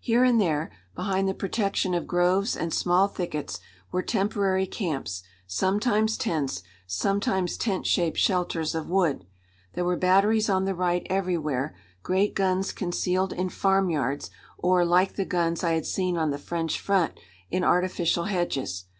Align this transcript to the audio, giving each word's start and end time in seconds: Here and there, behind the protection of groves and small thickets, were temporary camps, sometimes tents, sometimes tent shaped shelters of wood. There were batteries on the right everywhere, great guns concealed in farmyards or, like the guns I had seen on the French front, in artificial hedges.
Here 0.00 0.24
and 0.24 0.40
there, 0.40 0.72
behind 0.96 1.28
the 1.28 1.34
protection 1.34 1.94
of 1.94 2.08
groves 2.08 2.56
and 2.56 2.74
small 2.74 3.06
thickets, 3.06 3.60
were 3.92 4.02
temporary 4.02 4.66
camps, 4.66 5.22
sometimes 5.46 6.18
tents, 6.18 6.64
sometimes 6.84 7.56
tent 7.56 7.86
shaped 7.86 8.18
shelters 8.18 8.74
of 8.74 8.88
wood. 8.90 9.24
There 9.74 9.84
were 9.84 9.96
batteries 9.96 10.50
on 10.50 10.64
the 10.64 10.74
right 10.74 11.06
everywhere, 11.08 11.76
great 12.02 12.34
guns 12.34 12.72
concealed 12.72 13.32
in 13.32 13.50
farmyards 13.50 14.30
or, 14.58 14.84
like 14.84 15.14
the 15.14 15.24
guns 15.24 15.62
I 15.62 15.74
had 15.74 15.86
seen 15.86 16.16
on 16.16 16.32
the 16.32 16.38
French 16.38 16.80
front, 16.80 17.14
in 17.48 17.62
artificial 17.62 18.24
hedges. 18.24 18.86